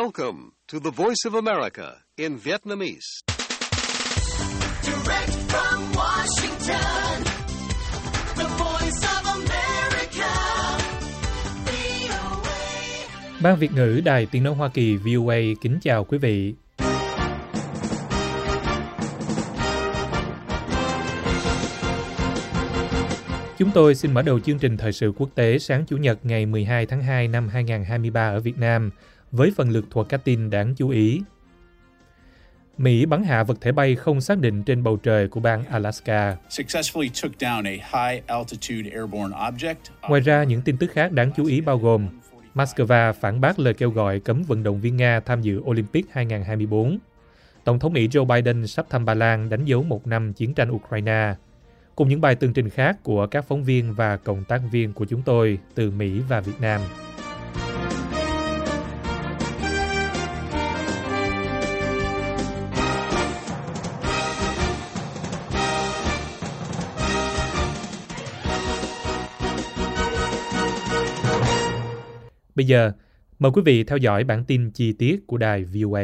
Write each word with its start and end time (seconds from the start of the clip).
Welcome 0.00 0.52
to 0.68 0.80
the 0.80 0.90
Voice 0.90 1.24
of 1.26 1.34
America 1.34 1.96
in 2.16 2.38
Vietnamese. 2.38 3.22
Direct 4.84 5.32
from 5.52 5.92
Washington, 5.94 7.24
the 8.36 8.44
voice 8.44 9.04
of 9.16 9.22
America, 9.34 10.30
VOA. 11.66 12.56
Ban 13.42 13.56
Việt 13.56 13.72
ngữ 13.72 14.00
Đài 14.04 14.26
Tiếng 14.26 14.44
Nói 14.44 14.54
Hoa 14.54 14.68
Kỳ 14.68 14.96
VOA 14.96 15.40
kính 15.60 15.78
chào 15.82 16.04
quý 16.04 16.18
vị. 16.18 16.54
Chúng 23.58 23.70
tôi 23.74 23.94
xin 23.94 24.14
mở 24.14 24.22
đầu 24.22 24.40
chương 24.40 24.58
trình 24.58 24.76
thời 24.76 24.92
sự 24.92 25.12
quốc 25.16 25.28
tế 25.34 25.58
sáng 25.58 25.84
Chủ 25.86 25.96
nhật 25.96 26.18
ngày 26.22 26.46
12 26.46 26.86
tháng 26.86 27.02
2 27.02 27.28
năm 27.28 27.48
2023 27.48 28.28
ở 28.28 28.40
Việt 28.40 28.58
Nam 28.58 28.90
với 29.32 29.52
phần 29.56 29.70
lược 29.70 29.84
thuộc 29.90 30.08
các 30.08 30.24
tin 30.24 30.50
đáng 30.50 30.74
chú 30.74 30.88
ý. 30.88 31.22
Mỹ 32.78 33.06
bắn 33.06 33.24
hạ 33.24 33.42
vật 33.42 33.58
thể 33.60 33.72
bay 33.72 33.96
không 33.96 34.20
xác 34.20 34.38
định 34.38 34.62
trên 34.62 34.82
bầu 34.82 34.96
trời 34.96 35.28
của 35.28 35.40
bang 35.40 35.64
Alaska. 35.64 36.36
Ngoài 40.08 40.20
ra, 40.20 40.44
những 40.44 40.62
tin 40.62 40.76
tức 40.76 40.90
khác 40.92 41.12
đáng 41.12 41.30
chú 41.36 41.44
ý 41.44 41.60
bao 41.60 41.78
gồm 41.78 42.08
Moscow 42.54 43.12
phản 43.12 43.40
bác 43.40 43.58
lời 43.58 43.74
kêu 43.74 43.90
gọi 43.90 44.20
cấm 44.20 44.42
vận 44.42 44.62
động 44.62 44.80
viên 44.80 44.96
Nga 44.96 45.20
tham 45.20 45.42
dự 45.42 45.60
Olympic 45.60 46.06
2024. 46.10 46.98
Tổng 47.64 47.78
thống 47.78 47.92
Mỹ 47.92 48.08
Joe 48.08 48.24
Biden 48.24 48.66
sắp 48.66 48.86
thăm 48.90 49.04
Ba 49.04 49.14
Lan 49.14 49.48
đánh 49.48 49.64
dấu 49.64 49.82
một 49.82 50.06
năm 50.06 50.32
chiến 50.32 50.54
tranh 50.54 50.70
Ukraine. 50.70 51.34
Cùng 51.96 52.08
những 52.08 52.20
bài 52.20 52.34
tường 52.34 52.52
trình 52.52 52.70
khác 52.70 52.96
của 53.02 53.26
các 53.26 53.44
phóng 53.48 53.64
viên 53.64 53.94
và 53.94 54.16
cộng 54.16 54.44
tác 54.44 54.60
viên 54.72 54.92
của 54.92 55.04
chúng 55.04 55.22
tôi 55.22 55.58
từ 55.74 55.90
Mỹ 55.90 56.20
và 56.28 56.40
Việt 56.40 56.60
Nam. 56.60 56.80
Bây 72.62 72.66
giờ, 72.66 72.92
mời 73.38 73.52
quý 73.52 73.62
vị 73.64 73.84
theo 73.84 73.98
dõi 73.98 74.24
bản 74.24 74.44
tin 74.44 74.70
chi 74.70 74.92
tiết 74.92 75.26
của 75.26 75.36
đài 75.36 75.64
VOA. 75.64 76.02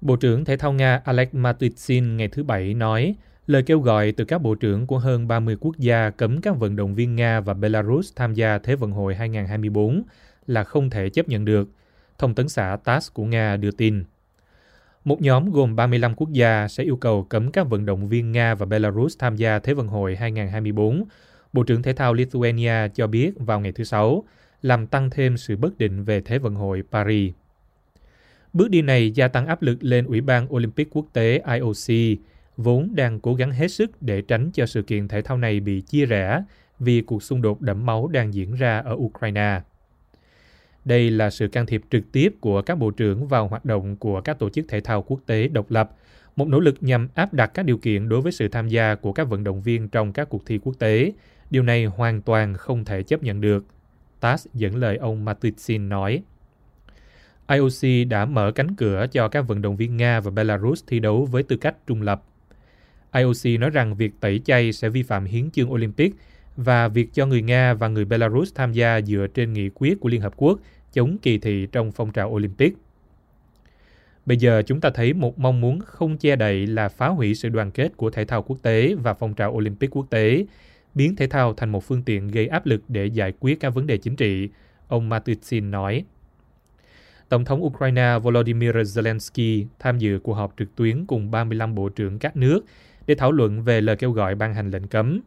Bộ 0.00 0.16
trưởng 0.16 0.44
Thể 0.44 0.56
thao 0.56 0.72
Nga 0.72 1.02
Alex 1.04 1.28
Matysyn 1.32 2.16
ngày 2.16 2.28
thứ 2.28 2.42
Bảy 2.42 2.74
nói 2.74 3.14
lời 3.46 3.62
kêu 3.62 3.80
gọi 3.80 4.12
từ 4.12 4.24
các 4.24 4.42
bộ 4.42 4.54
trưởng 4.54 4.86
của 4.86 4.98
hơn 4.98 5.28
30 5.28 5.56
quốc 5.60 5.78
gia 5.78 6.10
cấm 6.10 6.40
các 6.40 6.56
vận 6.56 6.76
động 6.76 6.94
viên 6.94 7.16
Nga 7.16 7.40
và 7.40 7.54
Belarus 7.54 8.12
tham 8.16 8.34
gia 8.34 8.58
Thế 8.58 8.74
vận 8.76 8.92
hội 8.92 9.14
2024 9.14 10.02
là 10.46 10.64
không 10.64 10.90
thể 10.90 11.10
chấp 11.10 11.28
nhận 11.28 11.44
được, 11.44 11.68
thông 12.18 12.34
tấn 12.34 12.48
xã 12.48 12.76
TASS 12.84 13.12
của 13.12 13.24
Nga 13.24 13.56
đưa 13.56 13.70
tin. 13.70 14.04
Một 15.04 15.22
nhóm 15.22 15.50
gồm 15.50 15.76
35 15.76 16.14
quốc 16.14 16.32
gia 16.32 16.68
sẽ 16.68 16.84
yêu 16.84 16.96
cầu 16.96 17.22
cấm 17.22 17.52
các 17.52 17.68
vận 17.68 17.86
động 17.86 18.08
viên 18.08 18.32
Nga 18.32 18.54
và 18.54 18.66
Belarus 18.66 19.18
tham 19.18 19.36
gia 19.36 19.58
Thế 19.58 19.74
vận 19.74 19.88
hội 19.88 20.16
2024, 20.16 21.04
Bộ 21.52 21.62
trưởng 21.62 21.82
Thể 21.82 21.92
thao 21.92 22.14
Lithuania 22.14 22.88
cho 22.94 23.06
biết 23.06 23.32
vào 23.36 23.60
ngày 23.60 23.72
thứ 23.72 23.84
Sáu, 23.84 24.24
làm 24.62 24.86
tăng 24.86 25.10
thêm 25.10 25.36
sự 25.36 25.56
bất 25.56 25.78
định 25.78 26.04
về 26.04 26.20
Thế 26.20 26.38
vận 26.38 26.54
hội 26.54 26.82
Paris. 26.90 27.32
Bước 28.52 28.70
đi 28.70 28.82
này 28.82 29.10
gia 29.10 29.28
tăng 29.28 29.46
áp 29.46 29.62
lực 29.62 29.78
lên 29.80 30.06
Ủy 30.06 30.20
ban 30.20 30.54
Olympic 30.54 30.88
quốc 30.90 31.06
tế 31.12 31.42
IOC, 31.54 32.18
vốn 32.56 32.88
đang 32.94 33.20
cố 33.20 33.34
gắng 33.34 33.52
hết 33.52 33.68
sức 33.68 34.02
để 34.02 34.22
tránh 34.22 34.50
cho 34.54 34.66
sự 34.66 34.82
kiện 34.82 35.08
thể 35.08 35.22
thao 35.22 35.38
này 35.38 35.60
bị 35.60 35.80
chia 35.80 36.06
rẽ 36.06 36.42
vì 36.78 37.00
cuộc 37.00 37.22
xung 37.22 37.42
đột 37.42 37.60
đẫm 37.60 37.86
máu 37.86 38.08
đang 38.08 38.34
diễn 38.34 38.54
ra 38.54 38.78
ở 38.78 38.94
Ukraine. 38.94 39.60
Đây 40.84 41.10
là 41.10 41.30
sự 41.30 41.48
can 41.48 41.66
thiệp 41.66 41.82
trực 41.90 42.12
tiếp 42.12 42.34
của 42.40 42.62
các 42.62 42.74
bộ 42.74 42.90
trưởng 42.90 43.26
vào 43.26 43.48
hoạt 43.48 43.64
động 43.64 43.96
của 43.96 44.20
các 44.20 44.38
tổ 44.38 44.50
chức 44.50 44.68
thể 44.68 44.80
thao 44.80 45.02
quốc 45.02 45.20
tế 45.26 45.48
độc 45.48 45.70
lập, 45.70 45.90
một 46.36 46.48
nỗ 46.48 46.60
lực 46.60 46.74
nhằm 46.80 47.08
áp 47.14 47.34
đặt 47.34 47.50
các 47.54 47.62
điều 47.62 47.78
kiện 47.78 48.08
đối 48.08 48.20
với 48.20 48.32
sự 48.32 48.48
tham 48.48 48.68
gia 48.68 48.94
của 48.94 49.12
các 49.12 49.28
vận 49.28 49.44
động 49.44 49.62
viên 49.62 49.88
trong 49.88 50.12
các 50.12 50.28
cuộc 50.28 50.46
thi 50.46 50.58
quốc 50.58 50.74
tế. 50.78 51.12
Điều 51.50 51.62
này 51.62 51.84
hoàn 51.84 52.22
toàn 52.22 52.54
không 52.54 52.84
thể 52.84 53.02
chấp 53.02 53.22
nhận 53.22 53.40
được. 53.40 53.64
TASS 54.20 54.46
dẫn 54.54 54.76
lời 54.76 54.96
ông 54.96 55.24
Matysyn 55.24 55.88
nói. 55.88 56.22
IOC 57.48 58.08
đã 58.08 58.24
mở 58.24 58.52
cánh 58.52 58.74
cửa 58.76 59.06
cho 59.12 59.28
các 59.28 59.42
vận 59.42 59.62
động 59.62 59.76
viên 59.76 59.96
Nga 59.96 60.20
và 60.20 60.30
Belarus 60.30 60.84
thi 60.86 60.98
đấu 60.98 61.24
với 61.24 61.42
tư 61.42 61.56
cách 61.56 61.76
trung 61.86 62.02
lập. 62.02 62.22
IOC 63.12 63.60
nói 63.60 63.70
rằng 63.70 63.94
việc 63.94 64.12
tẩy 64.20 64.40
chay 64.44 64.72
sẽ 64.72 64.88
vi 64.88 65.02
phạm 65.02 65.24
hiến 65.24 65.50
chương 65.50 65.72
Olympic 65.72 66.14
và 66.56 66.88
việc 66.88 67.08
cho 67.12 67.26
người 67.26 67.42
Nga 67.42 67.74
và 67.74 67.88
người 67.88 68.04
Belarus 68.04 68.54
tham 68.54 68.72
gia 68.72 69.00
dựa 69.00 69.26
trên 69.34 69.52
nghị 69.52 69.70
quyết 69.74 70.00
của 70.00 70.08
Liên 70.08 70.20
Hợp 70.20 70.32
Quốc 70.36 70.60
chống 70.92 71.18
kỳ 71.22 71.38
thị 71.38 71.66
trong 71.72 71.92
phong 71.92 72.12
trào 72.12 72.30
Olympic. 72.30 72.74
Bây 74.26 74.36
giờ 74.36 74.62
chúng 74.66 74.80
ta 74.80 74.90
thấy 74.90 75.12
một 75.12 75.38
mong 75.38 75.60
muốn 75.60 75.80
không 75.80 76.16
che 76.16 76.36
đậy 76.36 76.66
là 76.66 76.88
phá 76.88 77.08
hủy 77.08 77.34
sự 77.34 77.48
đoàn 77.48 77.70
kết 77.70 77.96
của 77.96 78.10
thể 78.10 78.24
thao 78.24 78.42
quốc 78.42 78.58
tế 78.62 78.94
và 78.94 79.14
phong 79.14 79.34
trào 79.34 79.52
Olympic 79.52 79.90
quốc 79.90 80.06
tế, 80.10 80.46
biến 80.94 81.16
thể 81.16 81.26
thao 81.26 81.54
thành 81.54 81.70
một 81.70 81.84
phương 81.84 82.02
tiện 82.02 82.28
gây 82.28 82.46
áp 82.46 82.66
lực 82.66 82.82
để 82.88 83.06
giải 83.06 83.32
quyết 83.40 83.60
các 83.60 83.70
vấn 83.70 83.86
đề 83.86 83.96
chính 83.96 84.16
trị, 84.16 84.48
ông 84.88 85.08
Matysyn 85.08 85.70
nói. 85.70 86.04
Tổng 87.28 87.44
thống 87.44 87.64
Ukraine 87.64 88.18
Volodymyr 88.22 88.76
Zelensky 88.76 89.64
tham 89.78 89.98
dự 89.98 90.18
cuộc 90.22 90.34
họp 90.34 90.54
trực 90.58 90.76
tuyến 90.76 91.06
cùng 91.06 91.30
35 91.30 91.74
bộ 91.74 91.88
trưởng 91.88 92.18
các 92.18 92.36
nước 92.36 92.60
để 93.06 93.14
thảo 93.14 93.32
luận 93.32 93.62
về 93.62 93.80
lời 93.80 93.96
kêu 93.96 94.12
gọi 94.12 94.34
ban 94.34 94.54
hành 94.54 94.70
lệnh 94.70 94.86
cấm. 94.86 95.20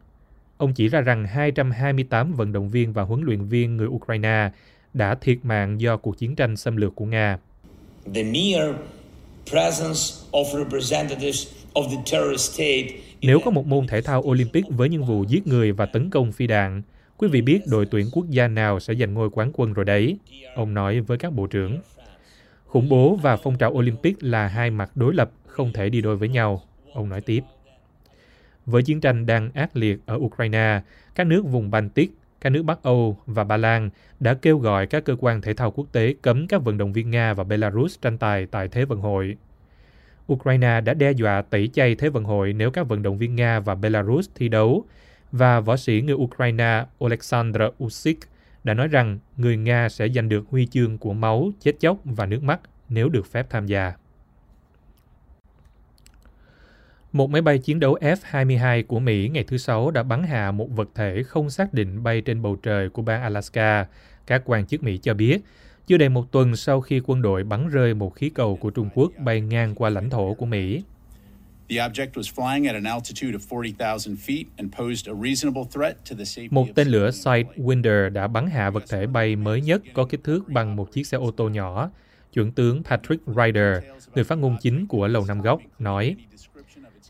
Ông 0.56 0.74
chỉ 0.74 0.88
ra 0.88 1.00
rằng 1.00 1.26
228 1.26 2.32
vận 2.32 2.52
động 2.52 2.70
viên 2.70 2.92
và 2.92 3.02
huấn 3.02 3.22
luyện 3.22 3.44
viên 3.44 3.76
người 3.76 3.86
Ukraine 3.86 4.50
đã 4.94 5.14
thiệt 5.14 5.38
mạng 5.42 5.80
do 5.80 5.96
cuộc 5.96 6.18
chiến 6.18 6.36
tranh 6.36 6.56
xâm 6.56 6.76
lược 6.76 6.94
của 6.94 7.04
Nga. 7.04 7.38
the 8.14 8.22
mere 8.22 8.72
presence 9.50 10.00
of 10.32 10.44
representatives 10.58 11.46
of 11.74 11.88
the 11.90 11.96
terrorist 12.12 12.52
state 12.52 12.86
Nếu 13.22 13.40
có 13.44 13.50
một 13.50 13.66
môn 13.66 13.86
thể 13.86 14.00
thao 14.02 14.22
Olympic 14.22 14.64
với 14.68 14.88
những 14.88 15.04
vụ 15.04 15.24
giết 15.28 15.46
người 15.46 15.72
và 15.72 15.86
tấn 15.86 16.10
công 16.10 16.32
phi 16.32 16.46
đạn, 16.46 16.82
quý 17.16 17.28
vị 17.28 17.40
biết 17.42 17.60
đội 17.66 17.86
tuyển 17.86 18.06
quốc 18.12 18.26
gia 18.28 18.48
nào 18.48 18.80
sẽ 18.80 18.94
giành 18.94 19.14
ngôi 19.14 19.30
quán 19.30 19.50
quân 19.54 19.72
rồi 19.72 19.84
đấy, 19.84 20.18
ông 20.54 20.74
nói 20.74 21.00
với 21.00 21.18
các 21.18 21.32
bộ 21.32 21.46
trưởng. 21.46 21.80
Khủng 22.66 22.88
bố 22.88 23.16
và 23.22 23.36
phong 23.36 23.58
trào 23.58 23.70
Olympic 23.72 24.16
là 24.20 24.48
hai 24.48 24.70
mặt 24.70 24.90
đối 24.94 25.14
lập, 25.14 25.30
không 25.46 25.72
thể 25.72 25.88
đi 25.88 26.00
đôi 26.00 26.16
với 26.16 26.28
nhau, 26.28 26.62
ông 26.92 27.08
nói 27.08 27.20
tiếp. 27.20 27.40
Với 28.66 28.82
chiến 28.82 29.00
tranh 29.00 29.26
đang 29.26 29.50
ác 29.52 29.76
liệt 29.76 29.98
ở 30.06 30.14
Ukraine, 30.16 30.82
các 31.14 31.26
nước 31.26 31.42
vùng 31.46 31.70
Baltic, 31.70 32.12
các 32.40 32.50
nước 32.50 32.62
Bắc 32.62 32.82
Âu 32.82 33.16
và 33.26 33.44
Ba 33.44 33.56
Lan 33.56 33.90
đã 34.20 34.34
kêu 34.34 34.58
gọi 34.58 34.86
các 34.86 35.04
cơ 35.04 35.16
quan 35.20 35.40
thể 35.40 35.54
thao 35.54 35.70
quốc 35.70 35.86
tế 35.92 36.14
cấm 36.22 36.46
các 36.46 36.62
vận 36.62 36.78
động 36.78 36.92
viên 36.92 37.10
Nga 37.10 37.34
và 37.34 37.44
Belarus 37.44 37.98
tranh 38.02 38.18
tài 38.18 38.46
tại 38.46 38.68
Thế 38.68 38.84
vận 38.84 39.00
hội. 39.00 39.36
Ukraine 40.32 40.80
đã 40.80 40.94
đe 40.94 41.12
dọa 41.12 41.42
tẩy 41.42 41.70
chay 41.72 41.94
Thế 41.94 42.08
vận 42.08 42.24
hội 42.24 42.52
nếu 42.52 42.70
các 42.70 42.88
vận 42.88 43.02
động 43.02 43.18
viên 43.18 43.34
Nga 43.34 43.60
và 43.60 43.74
Belarus 43.74 44.28
thi 44.34 44.48
đấu, 44.48 44.84
và 45.32 45.60
võ 45.60 45.76
sĩ 45.76 46.02
người 46.02 46.14
Ukraine 46.14 46.84
Oleksandr 47.04 47.62
Usyk 47.84 48.18
đã 48.64 48.74
nói 48.74 48.88
rằng 48.88 49.18
người 49.36 49.56
Nga 49.56 49.88
sẽ 49.88 50.08
giành 50.08 50.28
được 50.28 50.44
huy 50.50 50.66
chương 50.66 50.98
của 50.98 51.12
máu, 51.12 51.50
chết 51.60 51.72
chóc 51.80 51.98
và 52.04 52.26
nước 52.26 52.42
mắt 52.42 52.60
nếu 52.88 53.08
được 53.08 53.26
phép 53.26 53.46
tham 53.50 53.66
gia. 53.66 53.92
Một 57.14 57.30
máy 57.30 57.42
bay 57.42 57.58
chiến 57.58 57.80
đấu 57.80 57.98
F-22 58.00 58.84
của 58.86 59.00
Mỹ 59.00 59.28
ngày 59.28 59.44
thứ 59.44 59.56
Sáu 59.56 59.90
đã 59.90 60.02
bắn 60.02 60.22
hạ 60.22 60.50
một 60.50 60.68
vật 60.76 60.88
thể 60.94 61.22
không 61.22 61.50
xác 61.50 61.74
định 61.74 62.02
bay 62.02 62.20
trên 62.20 62.42
bầu 62.42 62.56
trời 62.56 62.88
của 62.88 63.02
bang 63.02 63.22
Alaska, 63.22 63.86
các 64.26 64.42
quan 64.44 64.66
chức 64.66 64.82
Mỹ 64.82 64.98
cho 65.02 65.14
biết, 65.14 65.38
chưa 65.86 65.96
đầy 65.96 66.08
một 66.08 66.32
tuần 66.32 66.56
sau 66.56 66.80
khi 66.80 67.00
quân 67.04 67.22
đội 67.22 67.44
bắn 67.44 67.68
rơi 67.68 67.94
một 67.94 68.14
khí 68.14 68.30
cầu 68.34 68.56
của 68.56 68.70
Trung 68.70 68.88
Quốc 68.94 69.12
bay 69.18 69.40
ngang 69.40 69.74
qua 69.74 69.90
lãnh 69.90 70.10
thổ 70.10 70.34
của 70.34 70.46
Mỹ. 70.46 70.82
The 71.68 71.76
object 71.76 72.10
was 72.14 72.34
flying 72.34 72.66
at 72.66 72.74
an 72.74 72.84
altitude 72.84 73.38
of 73.38 73.48
40,000 73.50 74.16
feet 74.26 74.44
and 74.56 74.74
posed 74.78 75.08
a 75.08 75.14
reasonable 75.22 75.64
threat 75.74 75.96
to 76.10 76.16
the 76.18 76.24
safety 76.24 76.48
Một 76.50 76.66
tên 76.74 76.88
lửa 76.88 77.10
Sidewinder 77.10 78.12
đã 78.12 78.26
bắn 78.26 78.46
hạ 78.46 78.70
vật 78.70 78.84
thể 78.88 79.06
bay 79.06 79.36
mới 79.36 79.60
nhất 79.60 79.82
có 79.92 80.04
kích 80.04 80.24
thước 80.24 80.48
bằng 80.48 80.76
một 80.76 80.92
chiếc 80.92 81.06
xe 81.06 81.18
ô 81.18 81.30
tô 81.30 81.48
nhỏ. 81.48 81.90
Chuẩn 82.32 82.52
tướng 82.52 82.82
Patrick 82.82 83.26
Ryder, 83.26 83.84
người 84.14 84.24
phát 84.24 84.38
ngôn 84.38 84.56
chính 84.60 84.86
của 84.86 85.08
Lầu 85.08 85.24
Năm 85.28 85.40
Góc, 85.40 85.60
nói, 85.78 86.16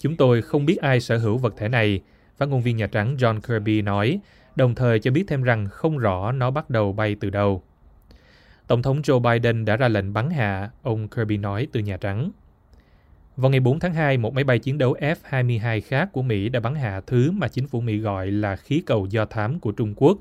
Chúng 0.05 0.17
tôi 0.17 0.43
không 0.43 0.67
biết 0.67 0.77
ai 0.77 1.01
sở 1.01 1.19
hữu 1.19 1.39
vật 1.39 1.55
thể 1.57 1.69
này, 1.69 2.01
phát 2.37 2.49
ngôn 2.49 2.63
viên 2.63 2.77
Nhà 2.77 2.87
Trắng 2.87 3.17
John 3.17 3.41
Kirby 3.41 3.83
nói, 3.83 4.21
đồng 4.57 4.75
thời 4.75 4.99
cho 4.99 5.11
biết 5.11 5.25
thêm 5.29 5.43
rằng 5.43 5.69
không 5.71 5.99
rõ 5.99 6.33
nó 6.33 6.51
bắt 6.51 6.71
đầu 6.71 6.93
bay 6.93 7.17
từ 7.21 7.31
đâu. 7.31 7.63
Tổng 8.67 8.83
thống 8.83 9.01
Joe 9.01 9.21
Biden 9.21 9.65
đã 9.65 9.77
ra 9.77 9.89
lệnh 9.89 10.13
bắn 10.13 10.31
hạ, 10.31 10.71
ông 10.83 11.09
Kirby 11.09 11.37
nói 11.37 11.67
từ 11.73 11.81
Nhà 11.81 11.97
Trắng. 11.97 12.31
Vào 13.37 13.51
ngày 13.51 13.61
4 13.61 13.79
tháng 13.81 13.95
2, 13.95 14.17
một 14.17 14.35
máy 14.35 14.45
bay 14.45 14.59
chiến 14.59 14.79
đấu 14.79 14.97
F-22 15.01 15.81
khác 15.81 16.09
của 16.13 16.23
Mỹ 16.23 16.49
đã 16.49 16.61
bắn 16.61 16.75
hạ 16.75 17.01
thứ 17.07 17.31
mà 17.31 17.49
chính 17.49 17.67
phủ 17.67 17.81
Mỹ 17.81 17.99
gọi 17.99 18.31
là 18.31 18.57
khí 18.57 18.83
cầu 18.87 19.07
do 19.07 19.25
thám 19.25 19.61
của 19.61 19.73
Trung 19.73 19.95
Quốc, 19.97 20.19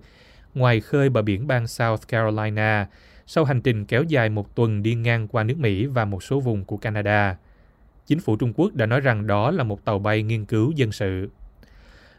ngoài 0.53 0.79
khơi 0.79 1.09
bờ 1.09 1.21
biển 1.21 1.47
bang 1.47 1.67
South 1.67 2.07
Carolina, 2.07 2.87
sau 3.27 3.45
hành 3.45 3.61
trình 3.61 3.85
kéo 3.85 4.03
dài 4.03 4.29
một 4.29 4.55
tuần 4.55 4.83
đi 4.83 4.95
ngang 4.95 5.27
qua 5.27 5.43
nước 5.43 5.57
Mỹ 5.57 5.85
và 5.85 6.05
một 6.05 6.23
số 6.23 6.39
vùng 6.39 6.65
của 6.65 6.77
Canada. 6.77 7.37
Chính 8.07 8.19
phủ 8.19 8.35
Trung 8.35 8.53
Quốc 8.55 8.73
đã 8.73 8.85
nói 8.85 8.99
rằng 8.99 9.27
đó 9.27 9.51
là 9.51 9.63
một 9.63 9.85
tàu 9.85 9.99
bay 9.99 10.23
nghiên 10.23 10.45
cứu 10.45 10.71
dân 10.71 10.91
sự. 10.91 11.29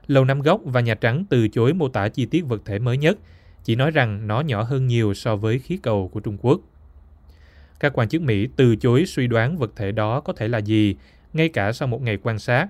Lầu 0.06 0.24
Năm 0.24 0.42
Góc 0.42 0.60
và 0.64 0.80
Nhà 0.80 0.94
Trắng 0.94 1.24
từ 1.28 1.48
chối 1.48 1.72
mô 1.72 1.88
tả 1.88 2.08
chi 2.08 2.26
tiết 2.26 2.46
vật 2.46 2.62
thể 2.64 2.78
mới 2.78 2.96
nhất, 2.96 3.18
chỉ 3.64 3.76
nói 3.76 3.90
rằng 3.90 4.26
nó 4.26 4.40
nhỏ 4.40 4.62
hơn 4.62 4.86
nhiều 4.86 5.14
so 5.14 5.36
với 5.36 5.58
khí 5.58 5.76
cầu 5.82 6.08
của 6.12 6.20
Trung 6.20 6.36
Quốc. 6.40 6.60
Các 7.80 7.92
quan 7.98 8.08
chức 8.08 8.22
Mỹ 8.22 8.48
từ 8.56 8.76
chối 8.76 9.06
suy 9.06 9.26
đoán 9.26 9.56
vật 9.58 9.72
thể 9.76 9.92
đó 9.92 10.20
có 10.20 10.32
thể 10.32 10.48
là 10.48 10.58
gì, 10.58 10.96
ngay 11.32 11.48
cả 11.48 11.72
sau 11.72 11.88
một 11.88 12.02
ngày 12.02 12.18
quan 12.22 12.38
sát. 12.38 12.66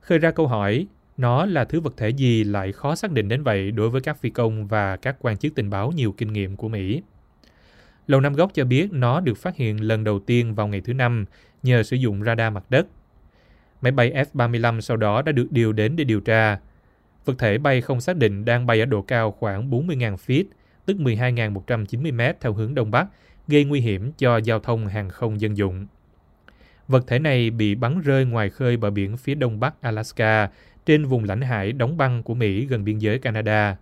Khơi 0.00 0.18
ra 0.18 0.30
câu 0.30 0.46
hỏi, 0.46 0.86
nó 1.16 1.46
là 1.46 1.64
thứ 1.64 1.80
vật 1.80 1.94
thể 1.96 2.08
gì 2.08 2.44
lại 2.44 2.72
khó 2.72 2.94
xác 2.94 3.12
định 3.12 3.28
đến 3.28 3.42
vậy 3.42 3.70
đối 3.70 3.90
với 3.90 4.00
các 4.00 4.20
phi 4.20 4.30
công 4.30 4.66
và 4.66 4.96
các 4.96 5.16
quan 5.20 5.36
chức 5.36 5.54
tình 5.54 5.70
báo 5.70 5.92
nhiều 5.92 6.12
kinh 6.12 6.32
nghiệm 6.32 6.56
của 6.56 6.68
Mỹ. 6.68 7.02
Lầu 8.06 8.20
Năm 8.20 8.34
Góc 8.34 8.50
cho 8.54 8.64
biết 8.64 8.92
nó 8.92 9.20
được 9.20 9.38
phát 9.38 9.56
hiện 9.56 9.84
lần 9.84 10.04
đầu 10.04 10.20
tiên 10.20 10.54
vào 10.54 10.68
ngày 10.68 10.80
thứ 10.80 10.92
Năm 10.92 11.24
nhờ 11.62 11.82
sử 11.82 11.96
dụng 11.96 12.24
radar 12.24 12.52
mặt 12.52 12.64
đất. 12.70 12.86
Máy 13.82 13.92
bay 13.92 14.12
F-35 14.34 14.80
sau 14.80 14.96
đó 14.96 15.22
đã 15.22 15.32
được 15.32 15.46
điều 15.50 15.72
đến 15.72 15.96
để 15.96 16.04
điều 16.04 16.20
tra. 16.20 16.58
Vật 17.24 17.34
thể 17.38 17.58
bay 17.58 17.80
không 17.80 18.00
xác 18.00 18.16
định 18.16 18.44
đang 18.44 18.66
bay 18.66 18.80
ở 18.80 18.86
độ 18.86 19.02
cao 19.02 19.32
khoảng 19.32 19.70
40.000 19.70 20.16
feet, 20.16 20.44
tức 20.86 20.96
12.190 20.96 22.14
mét 22.14 22.40
theo 22.40 22.52
hướng 22.52 22.74
Đông 22.74 22.90
Bắc, 22.90 23.06
gây 23.48 23.64
nguy 23.64 23.80
hiểm 23.80 24.12
cho 24.18 24.36
giao 24.36 24.60
thông 24.60 24.86
hàng 24.86 25.10
không 25.10 25.40
dân 25.40 25.56
dụng. 25.56 25.86
Vật 26.88 27.04
thể 27.06 27.18
này 27.18 27.50
bị 27.50 27.74
bắn 27.74 28.00
rơi 28.00 28.24
ngoài 28.24 28.50
khơi 28.50 28.76
bờ 28.76 28.90
biển 28.90 29.16
phía 29.16 29.34
đông 29.34 29.60
bắc 29.60 29.82
Alaska, 29.82 30.50
trên 30.86 31.04
vùng 31.04 31.24
lãnh 31.24 31.40
hải 31.40 31.72
đóng 31.72 31.96
băng 31.96 32.22
của 32.22 32.34
Mỹ 32.34 32.66
gần 32.66 32.84
biên 32.84 32.98
giới 32.98 33.18
Canada. 33.18 33.76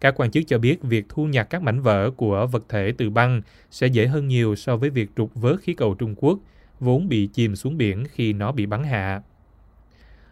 Các 0.00 0.14
quan 0.16 0.30
chức 0.30 0.44
cho 0.46 0.58
biết 0.58 0.82
việc 0.82 1.06
thu 1.08 1.26
nhặt 1.26 1.46
các 1.50 1.62
mảnh 1.62 1.80
vỡ 1.80 2.10
của 2.10 2.46
vật 2.46 2.64
thể 2.68 2.92
từ 2.98 3.10
băng 3.10 3.42
sẽ 3.70 3.86
dễ 3.86 4.06
hơn 4.06 4.28
nhiều 4.28 4.56
so 4.56 4.76
với 4.76 4.90
việc 4.90 5.10
trục 5.16 5.34
vớt 5.34 5.60
khí 5.60 5.74
cầu 5.74 5.94
Trung 5.94 6.14
Quốc, 6.16 6.38
vốn 6.80 7.08
bị 7.08 7.26
chìm 7.26 7.56
xuống 7.56 7.78
biển 7.78 8.04
khi 8.10 8.32
nó 8.32 8.52
bị 8.52 8.66
bắn 8.66 8.84
hạ. 8.84 9.22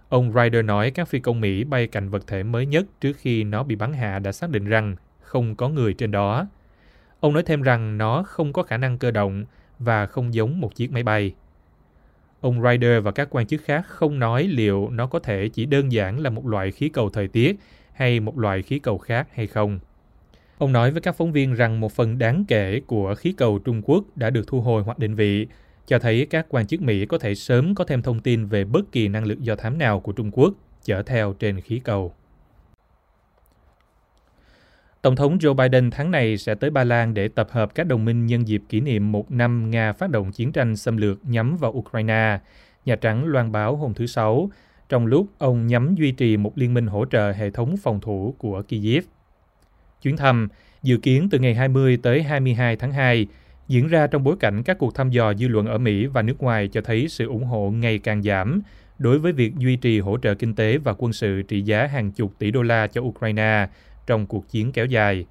Ông 0.09 0.33
Ryder 0.33 0.65
nói 0.65 0.91
các 0.91 1.09
phi 1.09 1.21
công 1.21 1.41
Mỹ 1.41 1.65
bay 1.65 1.87
cạnh 1.87 2.09
vật 2.09 2.27
thể 2.27 2.43
mới 2.43 2.67
nhất 2.67 2.87
trước 3.01 3.17
khi 3.17 3.45
nó 3.45 3.63
bị 3.63 3.77
bắn 3.77 3.93
hạ 3.93 4.19
đã 4.19 4.33
xác 4.33 4.51
định 4.51 4.65
rằng 4.65 4.97
không 5.21 5.57
có 5.57 5.69
người 5.69 5.95
trên 5.95 6.11
đó. 6.11 6.47
Ông 7.21 7.33
nói 7.33 7.43
thêm 7.43 7.63
rằng 7.63 7.99
nó 7.99 8.23
không 8.23 8.53
có 8.53 8.63
khả 8.63 8.77
năng 8.77 8.99
cơ 8.99 9.11
động 9.11 9.45
và 9.79 10.07
không 10.07 10.35
giống 10.35 10.61
một 10.61 10.75
chiếc 10.75 10.93
máy 10.93 11.03
bay. 11.03 11.35
Ông 12.41 12.63
Ryder 12.63 13.05
và 13.05 13.13
các 13.13 13.29
quan 13.31 13.47
chức 13.47 13.63
khác 13.65 13.87
không 13.87 14.19
nói 14.19 14.43
liệu 14.43 14.91
nó 14.91 15.07
có 15.07 15.19
thể 15.19 15.49
chỉ 15.49 15.67
đơn 15.67 15.93
giản 15.93 16.21
là 16.21 16.31
một 16.31 16.47
loại 16.47 16.71
khí 16.71 16.89
cầu 16.89 17.11
thời 17.11 17.29
tiết 17.29 17.57
hay 17.93 18.21
một 18.21 18.39
loại 18.39 18.63
khí 18.63 18.79
cầu 18.79 18.99
khác 18.99 19.29
hay 19.35 19.47
không. 19.47 19.79
Ông 20.59 20.73
nói 20.73 20.91
với 20.91 21.01
các 21.01 21.17
phóng 21.17 21.33
viên 21.33 21.55
rằng 21.55 21.81
một 21.81 21.93
phần 21.93 22.19
đáng 22.19 22.45
kể 22.49 22.81
của 22.87 23.15
khí 23.15 23.35
cầu 23.37 23.59
Trung 23.59 23.83
Quốc 23.85 24.05
đã 24.17 24.31
được 24.31 24.47
thu 24.47 24.61
hồi 24.61 24.83
hoặc 24.83 24.99
định 24.99 25.15
vị, 25.15 25.47
cho 25.87 25.99
thấy 25.99 26.27
các 26.31 26.47
quan 26.49 26.67
chức 26.67 26.83
Mỹ 26.83 27.07
có 27.07 27.19
thể 27.19 27.35
sớm 27.35 27.75
có 27.75 27.85
thêm 27.85 28.03
thông 28.03 28.21
tin 28.21 28.47
về 28.47 28.65
bất 28.65 28.93
kỳ 28.93 29.09
năng 29.09 29.25
lực 29.25 29.41
do 29.41 29.57
thám 29.57 29.79
nào 29.79 30.01
của 30.01 30.13
Trung 30.13 30.31
Quốc 30.33 30.55
chở 30.85 31.03
theo 31.03 31.33
trên 31.33 31.61
khí 31.61 31.81
cầu. 31.85 32.13
Tổng 35.03 35.17
thống 35.17 35.39
Joe 35.39 35.55
Biden 35.55 35.91
tháng 35.91 36.11
này 36.11 36.39
sẽ 36.39 36.55
tới 36.55 36.71
Ba 36.71 36.85
Lan 36.85 37.15
để 37.15 37.29
tập 37.29 37.49
hợp 37.51 37.75
các 37.75 37.87
đồng 37.87 38.05
minh 38.05 38.27
nhân 38.27 38.49
dịp 38.49 38.63
kỷ 38.69 38.81
niệm 38.81 39.13
một 39.13 39.31
năm 39.31 39.71
Nga 39.71 39.93
phát 39.93 40.11
động 40.11 40.33
chiến 40.33 40.53
tranh 40.53 40.77
xâm 40.77 40.97
lược 40.97 41.19
nhắm 41.25 41.57
vào 41.57 41.73
Ukraine. 41.73 42.39
Nhà 42.85 42.97
Trắng 42.97 43.25
loan 43.25 43.53
báo 43.53 43.77
hôm 43.77 43.95
thứ 43.95 44.07
Sáu, 44.07 44.51
trong 44.89 45.07
lúc 45.07 45.27
ông 45.39 45.67
nhắm 45.67 45.95
duy 45.95 46.13
trì 46.13 46.37
một 46.37 46.59
liên 46.59 46.75
minh 46.75 46.87
hỗ 46.87 47.05
trợ 47.05 47.33
hệ 47.33 47.51
thống 47.51 47.77
phòng 47.77 48.01
thủ 48.01 48.35
của 48.39 48.63
Kyiv. 48.63 49.05
Chuyến 50.03 50.17
thăm 50.17 50.49
dự 50.83 50.97
kiến 50.97 51.29
từ 51.31 51.39
ngày 51.39 51.55
20 51.55 51.99
tới 52.03 52.23
22 52.23 52.77
tháng 52.77 52.93
2 52.93 53.27
diễn 53.69 53.89
ra 53.89 54.07
trong 54.07 54.25
bối 54.25 54.37
cảnh 54.41 54.63
các 54.63 54.79
cuộc 54.79 54.95
thăm 54.95 55.11
dò 55.11 55.35
dư 55.35 55.49
luận 55.49 55.67
ở 55.67 55.79
Mỹ 55.79 56.07
và 56.07 56.23
nước 56.23 56.43
ngoài 56.43 56.69
cho 56.69 56.81
thấy 56.81 57.09
sự 57.09 57.29
ủng 57.29 57.45
hộ 57.45 57.71
ngày 57.71 57.99
càng 57.99 58.23
giảm 58.23 58.61
đối 58.99 59.19
với 59.19 59.33
việc 59.33 59.57
duy 59.57 59.77
trì 59.77 60.01
hỗ 60.01 60.19
trợ 60.19 60.35
kinh 60.35 60.55
tế 60.55 60.79
và 60.79 60.95
quân 60.99 61.13
sự 61.13 61.43
trị 61.43 61.63
giá 61.63 61.87
hàng 61.87 62.13
chục 62.13 62.33
tỷ 62.39 62.51
đô 62.51 62.63
la 62.63 62.87
cho 62.87 63.01
Ukraine 63.01 63.69
trong 64.07 64.27
cuộc 64.27 64.49
chiến 64.49 64.73
kéo 64.73 64.87
dài. 64.87 65.27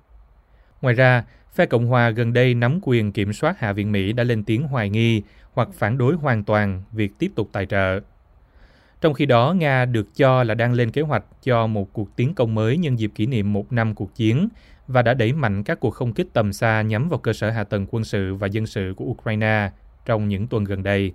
Ngoài 0.82 0.96
ra, 0.96 1.24
phe 1.54 1.66
Cộng 1.66 1.86
hòa 1.86 2.10
gần 2.10 2.34
đây 2.34 2.54
nắm 2.54 2.80
quyền 2.82 3.12
kiểm 3.12 3.34
soát 3.34 3.60
Hạ 3.60 3.74
viện 3.74 3.92
Mỹ 3.92 4.14
đã 4.14 4.24
lên 4.24 4.44
tiếng 4.44 4.64
hoài 4.64 4.90
nghi 4.90 5.22
hoặc 5.54 5.70
phản 5.74 5.98
đối 5.98 6.16
hoàn 6.16 6.44
toàn 6.44 6.82
việc 6.92 7.12
tiếp 7.20 7.32
tục 7.36 7.50
tài 7.52 7.66
trợ. 7.66 8.00
Trong 9.02 9.14
khi 9.14 9.26
đó, 9.26 9.54
Nga 9.58 9.86
được 9.86 10.16
cho 10.16 10.44
là 10.44 10.54
đang 10.54 10.74
lên 10.74 10.92
kế 10.92 11.02
hoạch 11.02 11.24
cho 11.44 11.68
một 11.68 11.94
cuộc 11.94 12.16
tiến 12.16 12.34
công 12.34 12.56
mới 12.56 12.78
nhân 12.78 13.00
dịp 13.00 13.12
kỷ 13.16 13.26
niệm 13.26 13.54
một 13.54 13.74
năm 13.74 13.96
cuộc 13.96 14.16
chiến 14.16 14.50
và 14.88 15.02
đã 15.02 15.14
đẩy 15.14 15.34
mạnh 15.34 15.64
các 15.64 15.80
cuộc 15.80 15.90
không 15.90 16.14
kích 16.14 16.28
tầm 16.34 16.54
xa 16.54 16.82
nhắm 16.82 17.10
vào 17.10 17.20
cơ 17.20 17.34
sở 17.34 17.50
hạ 17.50 17.64
tầng 17.64 17.86
quân 17.92 18.04
sự 18.04 18.36
và 18.36 18.48
dân 18.48 18.66
sự 18.66 18.94
của 18.98 19.06
Ukraine 19.06 19.72
trong 20.06 20.28
những 20.28 20.48
tuần 20.48 20.64
gần 20.64 20.84
đây. 20.84 21.14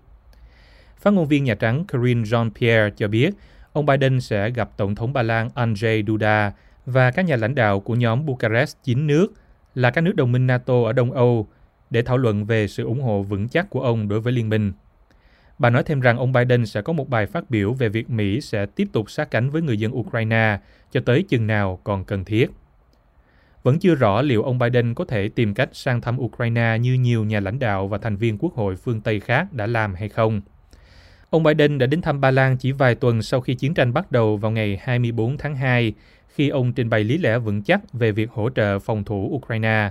Phát 1.00 1.12
ngôn 1.12 1.26
viên 1.26 1.44
Nhà 1.44 1.54
Trắng 1.54 1.84
Karine 1.84 2.22
Jean-Pierre 2.22 2.90
cho 2.90 3.08
biết, 3.08 3.34
ông 3.72 3.86
Biden 3.86 4.20
sẽ 4.20 4.50
gặp 4.50 4.70
Tổng 4.76 4.94
thống 4.94 5.12
Ba 5.12 5.22
Lan 5.22 5.50
Andrzej 5.54 6.06
Duda 6.06 6.52
và 6.86 7.10
các 7.10 7.22
nhà 7.22 7.36
lãnh 7.36 7.54
đạo 7.54 7.80
của 7.80 7.94
nhóm 7.94 8.26
Bucharest 8.26 8.76
9 8.84 9.06
nước 9.06 9.32
là 9.74 9.90
các 9.90 10.00
nước 10.00 10.16
đồng 10.16 10.32
minh 10.32 10.46
NATO 10.46 10.82
ở 10.84 10.92
Đông 10.92 11.12
Âu 11.12 11.48
để 11.90 12.02
thảo 12.02 12.16
luận 12.16 12.44
về 12.44 12.68
sự 12.68 12.84
ủng 12.84 13.02
hộ 13.02 13.22
vững 13.22 13.48
chắc 13.48 13.70
của 13.70 13.80
ông 13.80 14.08
đối 14.08 14.20
với 14.20 14.32
liên 14.32 14.48
minh. 14.48 14.72
Bà 15.58 15.70
nói 15.70 15.82
thêm 15.82 16.00
rằng 16.00 16.18
ông 16.18 16.32
Biden 16.32 16.66
sẽ 16.66 16.82
có 16.82 16.92
một 16.92 17.08
bài 17.08 17.26
phát 17.26 17.50
biểu 17.50 17.72
về 17.72 17.88
việc 17.88 18.10
Mỹ 18.10 18.40
sẽ 18.40 18.66
tiếp 18.66 18.88
tục 18.92 19.10
sát 19.10 19.30
cánh 19.30 19.50
với 19.50 19.62
người 19.62 19.78
dân 19.78 19.96
Ukraine 19.98 20.58
cho 20.92 21.00
tới 21.06 21.24
chừng 21.28 21.46
nào 21.46 21.80
còn 21.84 22.04
cần 22.04 22.24
thiết. 22.24 22.50
Vẫn 23.68 23.78
chưa 23.78 23.94
rõ 23.94 24.22
liệu 24.22 24.42
ông 24.42 24.58
Biden 24.58 24.94
có 24.94 25.04
thể 25.04 25.28
tìm 25.28 25.54
cách 25.54 25.68
sang 25.72 26.00
thăm 26.00 26.20
Ukraine 26.20 26.78
như 26.80 26.94
nhiều 26.94 27.24
nhà 27.24 27.40
lãnh 27.40 27.58
đạo 27.58 27.88
và 27.88 27.98
thành 27.98 28.16
viên 28.16 28.38
quốc 28.38 28.54
hội 28.54 28.76
phương 28.76 29.00
Tây 29.00 29.20
khác 29.20 29.52
đã 29.52 29.66
làm 29.66 29.94
hay 29.94 30.08
không. 30.08 30.40
Ông 31.30 31.42
Biden 31.42 31.78
đã 31.78 31.86
đến 31.86 32.02
thăm 32.02 32.20
Ba 32.20 32.30
Lan 32.30 32.56
chỉ 32.56 32.72
vài 32.72 32.94
tuần 32.94 33.22
sau 33.22 33.40
khi 33.40 33.54
chiến 33.54 33.74
tranh 33.74 33.92
bắt 33.92 34.12
đầu 34.12 34.36
vào 34.36 34.50
ngày 34.50 34.78
24 34.82 35.38
tháng 35.38 35.56
2 35.56 35.92
khi 36.28 36.48
ông 36.48 36.72
trình 36.72 36.90
bày 36.90 37.04
lý 37.04 37.18
lẽ 37.18 37.38
vững 37.38 37.62
chắc 37.62 37.92
về 37.92 38.12
việc 38.12 38.30
hỗ 38.30 38.50
trợ 38.50 38.78
phòng 38.78 39.04
thủ 39.04 39.30
Ukraine. 39.32 39.90